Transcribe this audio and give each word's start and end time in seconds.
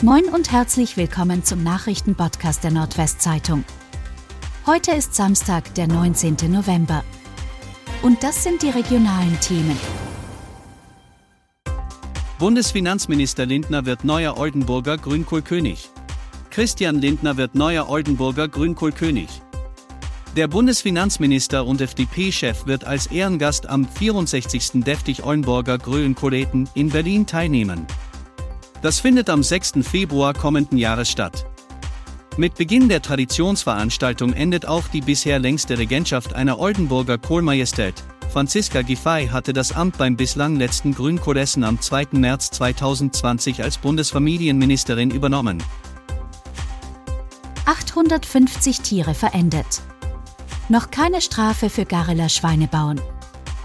Moin 0.00 0.26
und 0.26 0.52
herzlich 0.52 0.96
willkommen 0.96 1.42
zum 1.42 1.64
Nachrichtenpodcast 1.64 2.62
der 2.62 2.70
Nordwestzeitung. 2.70 3.64
Heute 4.64 4.92
ist 4.92 5.12
Samstag, 5.12 5.74
der 5.74 5.88
19. 5.88 6.36
November. 6.52 7.02
Und 8.02 8.22
das 8.22 8.44
sind 8.44 8.62
die 8.62 8.70
regionalen 8.70 9.40
Themen. 9.40 9.76
Bundesfinanzminister 12.38 13.44
Lindner 13.44 13.86
wird 13.86 14.04
neuer 14.04 14.38
Oldenburger 14.38 14.98
Grünkohlkönig. 14.98 15.90
Christian 16.50 17.00
Lindner 17.00 17.36
wird 17.36 17.56
neuer 17.56 17.88
Oldenburger 17.88 18.46
Grünkohlkönig. 18.46 19.42
Der 20.36 20.46
Bundesfinanzminister 20.46 21.66
und 21.66 21.80
FDP-Chef 21.80 22.66
wird 22.66 22.84
als 22.84 23.08
Ehrengast 23.08 23.68
am 23.68 23.84
64. 23.84 24.84
Deftig 24.84 25.24
Oldenburger 25.24 25.76
Grünkohleten 25.76 26.68
in 26.74 26.90
Berlin 26.90 27.26
teilnehmen. 27.26 27.84
Das 28.80 29.00
findet 29.00 29.28
am 29.28 29.42
6. 29.42 29.74
Februar 29.82 30.34
kommenden 30.34 30.78
Jahres 30.78 31.10
statt. 31.10 31.46
Mit 32.36 32.54
Beginn 32.54 32.88
der 32.88 33.02
Traditionsveranstaltung 33.02 34.32
endet 34.32 34.66
auch 34.66 34.86
die 34.86 35.00
bisher 35.00 35.40
längste 35.40 35.76
Regentschaft 35.76 36.34
einer 36.34 36.60
Oldenburger 36.60 37.18
Kohlmajestät. 37.18 37.94
Franziska 38.32 38.82
Giffey 38.82 39.26
hatte 39.26 39.52
das 39.52 39.72
Amt 39.72 39.98
beim 39.98 40.16
bislang 40.16 40.54
letzten 40.54 40.94
Grünkohlessen 40.94 41.64
am 41.64 41.80
2. 41.80 42.08
März 42.12 42.50
2020 42.52 43.64
als 43.64 43.78
Bundesfamilienministerin 43.78 45.10
übernommen. 45.10 45.60
850 47.64 48.82
Tiere 48.82 49.14
verendet. 49.14 49.82
Noch 50.68 50.92
keine 50.92 51.20
Strafe 51.20 51.70
für 51.70 51.86
Gareler 51.86 52.28
Schweinebauen. 52.28 53.00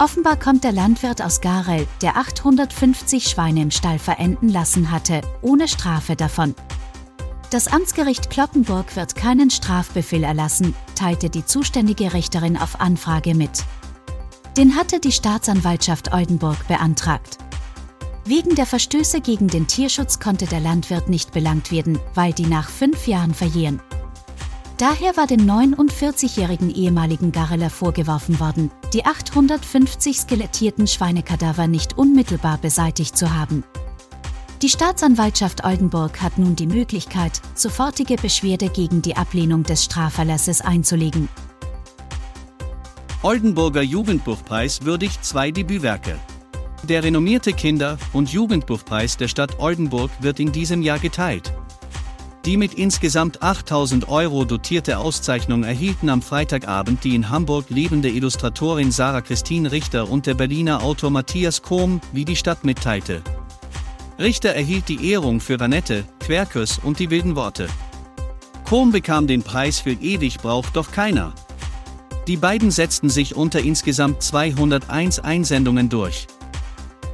Offenbar 0.03 0.37
kommt 0.37 0.65
der 0.65 0.73
Landwirt 0.73 1.21
aus 1.21 1.39
Garel, 1.39 1.87
der 2.01 2.17
850 2.17 3.23
Schweine 3.23 3.61
im 3.61 3.71
Stall 3.71 3.99
verenden 3.99 4.49
lassen 4.49 4.91
hatte, 4.91 5.21
ohne 5.41 5.69
Strafe 5.69 6.17
davon. 6.17 6.55
Das 7.51 7.69
Amtsgericht 7.69 8.29
Kloppenburg 8.29 8.97
wird 8.97 9.15
keinen 9.15 9.49
Strafbefehl 9.49 10.25
erlassen, 10.25 10.75
teilte 10.95 11.29
die 11.29 11.45
zuständige 11.45 12.11
Richterin 12.13 12.57
auf 12.57 12.81
Anfrage 12.81 13.33
mit. 13.33 13.63
Den 14.57 14.75
hatte 14.75 14.99
die 14.99 15.13
Staatsanwaltschaft 15.13 16.13
Oldenburg 16.13 16.67
beantragt. 16.67 17.37
Wegen 18.25 18.55
der 18.55 18.65
Verstöße 18.65 19.21
gegen 19.21 19.47
den 19.47 19.67
Tierschutz 19.67 20.19
konnte 20.19 20.47
der 20.47 20.59
Landwirt 20.59 21.07
nicht 21.07 21.31
belangt 21.31 21.71
werden, 21.71 21.97
weil 22.13 22.33
die 22.33 22.47
nach 22.47 22.69
fünf 22.69 23.07
Jahren 23.07 23.33
verjähren. 23.33 23.81
Daher 24.83 25.15
war 25.15 25.27
dem 25.27 25.49
49-jährigen 25.49 26.69
ehemaligen 26.69 27.31
Gareler 27.31 27.69
vorgeworfen 27.69 28.41
worden, 28.41 28.69
die 28.93 29.05
850 29.05 30.17
skelettierten 30.17 30.87
Schweinekadaver 30.87 31.67
nicht 31.67 31.97
unmittelbar 31.97 32.57
beseitigt 32.57 33.17
zu 33.17 33.33
haben. 33.33 33.63
Die 34.61 34.67
Staatsanwaltschaft 34.67 35.63
Oldenburg 35.63 36.21
hat 36.21 36.37
nun 36.37 36.57
die 36.57 36.67
Möglichkeit, 36.67 37.41
sofortige 37.55 38.17
Beschwerde 38.17 38.67
gegen 38.67 39.01
die 39.01 39.15
Ablehnung 39.15 39.63
des 39.63 39.85
Straferlasses 39.85 40.59
einzulegen. 40.59 41.29
Oldenburger 43.21 43.83
Jugendbuchpreis 43.83 44.83
würdigt 44.83 45.23
zwei 45.23 45.51
Debütwerke. 45.51 46.19
Der 46.89 47.05
renommierte 47.05 47.53
Kinder- 47.53 47.97
und 48.11 48.33
Jugendbuchpreis 48.33 49.15
der 49.15 49.29
Stadt 49.29 49.59
Oldenburg 49.59 50.11
wird 50.19 50.41
in 50.41 50.51
diesem 50.51 50.81
Jahr 50.81 50.99
geteilt. 50.99 51.53
Die 52.45 52.57
mit 52.57 52.73
insgesamt 52.73 53.41
8000 53.41 54.09
Euro 54.09 54.43
dotierte 54.43 54.97
Auszeichnung 54.97 55.63
erhielten 55.63 56.09
am 56.09 56.21
Freitagabend 56.21 57.05
die 57.05 57.15
in 57.15 57.29
Hamburg 57.29 57.69
lebende 57.69 58.09
Illustratorin 58.09 58.91
Sarah 58.91 59.21
Christine 59.21 59.71
Richter 59.71 60.09
und 60.09 60.25
der 60.25 60.33
Berliner 60.33 60.83
Autor 60.83 61.09
Matthias 61.09 61.61
Kohm, 61.61 62.01
wie 62.11 62.25
die 62.25 62.35
Stadt 62.35 62.65
mitteilte. 62.65 63.21
Richter 64.19 64.49
erhielt 64.49 64.89
die 64.89 65.09
Ehrung 65.09 65.39
für 65.39 65.57
Vanette, 65.57 66.03
Quercus 66.19 66.79
und 66.83 66.99
die 66.99 67.09
wilden 67.09 67.37
Worte. 67.37 67.69
Kohm 68.65 68.91
bekam 68.91 69.25
den 69.25 69.41
Preis 69.41 69.79
für 69.79 69.93
Ewig 69.93 70.39
braucht 70.39 70.75
doch 70.75 70.91
keiner. 70.91 71.33
Die 72.27 72.37
beiden 72.37 72.71
setzten 72.71 73.09
sich 73.09 73.37
unter 73.37 73.61
insgesamt 73.61 74.21
201 74.21 75.19
Einsendungen 75.19 75.87
durch. 75.87 76.27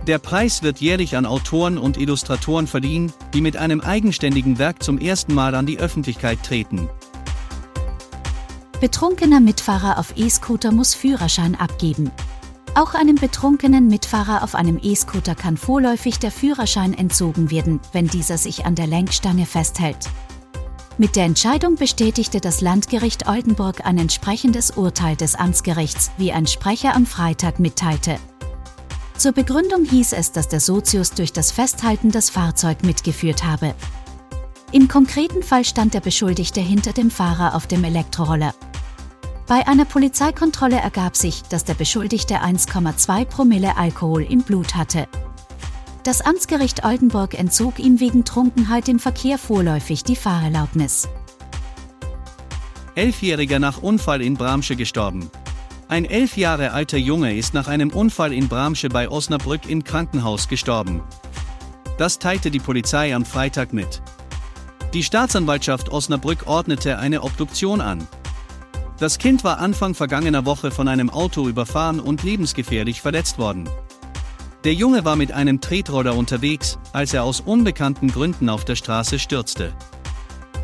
Der 0.09 0.18
Preis 0.18 0.64
wird 0.64 0.81
jährlich 0.81 1.18
an 1.18 1.28
Autoren 1.28 1.78
und 1.78 1.96
Illustratoren 1.96 2.66
verliehen, 2.66 3.14
die 3.36 3.42
mit 3.42 3.58
einem 3.58 3.80
eigenständigen 3.80 4.58
Werk 4.58 4.81
zum 4.81 4.97
ersten 4.97 5.36
Mal 5.36 5.53
an 5.53 5.68
die 5.68 5.78
Öffentlichkeit 5.78 6.42
treten. 6.42 6.90
Betrunkener 8.81 9.40
Mitfahrer 9.40 10.00
auf 10.00 10.14
E-Scooter 10.16 10.72
muss 10.72 10.96
Führerschein 10.96 11.53
abgeben. 11.53 12.09
Auch 12.74 12.96
einem 12.96 13.18
betrunkenen 13.18 13.86
Mitfahrer 13.86 14.42
auf 14.42 14.56
einem 14.56 14.80
E-Scooter 14.81 15.36
kann 15.36 15.58
vorläufig 15.58 16.18
der 16.18 16.31
Führerschein 16.31 16.96
entzogen 16.96 17.52
werden, 17.52 17.80
wenn 17.94 18.08
dieser 18.08 18.40
sich 18.40 18.66
an 18.66 18.74
der 18.74 18.88
Lenkstange 18.88 19.46
festhält. 19.46 20.09
Mit 20.97 21.18
der 21.18 21.26
Entscheidung 21.26 21.76
bestätigte 21.76 22.40
das 22.40 22.62
Landgericht 22.62 23.28
Oldenburg 23.28 23.86
ein 23.86 24.00
entsprechendes 24.00 24.72
Urteil 24.72 25.16
des 25.16 25.36
Amtsgerichts, 25.36 26.09
wie 26.18 26.31
ein 26.31 26.47
Sprecher 26.47 26.96
am 26.96 27.06
Freitag 27.06 27.59
mitteilte. 27.59 28.18
Zur 29.19 29.34
Begründung 29.34 29.84
hieß 29.84 30.13
es, 30.13 30.31
dass 30.31 30.47
der 30.47 30.62
Sozius 30.62 31.12
durch 31.12 31.34
das 31.34 31.52
Festhalten 31.52 32.09
das 32.09 32.30
Fahrzeug 32.30 32.84
mitgeführt 32.84 33.44
habe. 33.44 33.75
Im 34.72 34.88
konkreten 34.88 35.44
Fall 35.44 35.66
stand 35.66 35.94
der 35.94 36.00
Beschuldigte 36.00 36.62
hinter 36.62 36.94
dem 36.94 37.12
Fahrer 37.12 37.53
auf 37.53 37.68
dem 37.68 37.84
Elektroroller. 37.84 38.56
Bei 39.46 39.68
einer 39.68 39.84
Polizeikontrolle 39.84 40.78
ergab 40.78 41.18
sich, 41.18 41.41
dass 41.44 41.66
der 41.66 41.74
Beschuldigte 41.74 42.35
1,2 42.35 43.25
Promille 43.25 43.75
Alkohol 43.75 44.24
im 44.24 44.41
Blut 44.41 44.75
hatte. 44.75 45.06
Das 46.03 46.22
Amtsgericht 46.22 46.85
Oldenburg 46.85 47.38
entzog 47.38 47.78
ihm 47.78 48.00
wegen 48.00 48.24
Trunkenheit 48.24 48.88
im 48.88 49.00
Verkehr 49.00 49.38
vorläufig 49.38 50.06
die 50.06 50.16
Fahrerlaubnis. 50.16 51.09
Elfjähriger 52.96 53.59
nach 53.59 53.84
Unfall 53.84 54.22
in 54.22 54.35
Bramsche 54.35 54.78
gestorben. 54.78 55.29
Ein 55.90 56.06
elf 56.06 56.38
Jahre 56.38 56.72
alter 56.74 57.00
Junge 57.00 57.36
ist 57.36 57.56
nach 57.56 57.68
einem 57.68 57.90
Unfall 57.90 58.32
in 58.32 58.48
Bramsche 58.48 58.90
bei 58.90 59.10
Osnabrück 59.10 59.68
im 59.68 59.84
Krankenhaus 59.84 60.48
gestorben. 60.48 61.02
Das 61.98 62.20
teilte 62.20 62.52
die 62.52 62.60
Polizei 62.60 63.16
am 63.16 63.26
Freitag 63.26 63.74
mit. 63.74 64.00
Die 64.94 65.02
Staatsanwaltschaft 65.02 65.90
Osnabrück 65.90 66.46
ordnete 66.46 67.00
eine 67.00 67.24
Obduktion 67.24 67.82
an. 67.82 68.08
Das 69.00 69.18
Kind 69.18 69.44
war 69.44 69.58
Anfang 69.58 69.96
vergangener 69.96 70.46
Woche 70.46 70.70
von 70.70 70.88
einem 70.88 71.10
Auto 71.10 71.50
überfahren 71.50 72.00
und 72.00 72.22
lebensgefährlich 72.22 73.02
verletzt 73.02 73.40
worden. 73.40 73.68
Der 74.66 74.76
Junge 74.76 75.06
war 75.06 75.16
mit 75.16 75.32
einem 75.32 75.60
Tretroller 75.60 76.16
unterwegs, 76.16 76.78
als 76.94 77.16
er 77.16 77.24
aus 77.24 77.42
unbekannten 77.42 78.10
Gründen 78.10 78.50
auf 78.50 78.64
der 78.64 78.76
Straße 78.76 79.18
stürzte. 79.18 79.74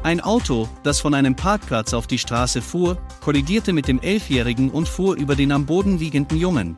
Ein 0.05 0.21
Auto, 0.21 0.69
das 0.83 0.99
von 0.99 1.15
einem 1.15 1.35
Parkplatz 1.35 1.91
auf 1.91 2.05
die 2.05 2.19
Straße 2.19 2.61
fuhr, 2.61 2.99
kollidierte 3.21 3.73
mit 3.73 3.87
dem 3.87 3.99
Elfjährigen 3.99 4.69
und 4.69 4.87
fuhr 4.87 5.15
über 5.15 5.35
den 5.35 5.51
am 5.51 5.65
Boden 5.65 5.97
liegenden 5.97 6.37
Jungen. 6.37 6.77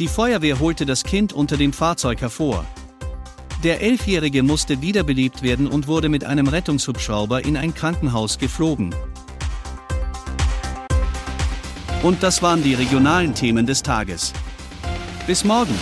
Die 0.00 0.08
Feuerwehr 0.08 0.58
holte 0.58 0.84
das 0.84 1.04
Kind 1.04 1.32
unter 1.32 1.56
dem 1.56 1.72
Fahrzeug 1.72 2.20
hervor. 2.20 2.64
Der 3.62 3.82
Elfjährige 3.82 4.42
musste 4.42 4.82
wiederbelebt 4.82 5.42
werden 5.42 5.68
und 5.68 5.86
wurde 5.86 6.08
mit 6.08 6.24
einem 6.24 6.48
Rettungshubschrauber 6.48 7.44
in 7.44 7.56
ein 7.56 7.72
Krankenhaus 7.72 8.36
geflogen. 8.36 8.92
Und 12.02 12.20
das 12.24 12.42
waren 12.42 12.64
die 12.64 12.74
regionalen 12.74 13.36
Themen 13.36 13.64
des 13.64 13.80
Tages. 13.80 14.32
Bis 15.28 15.44
morgen! 15.44 15.78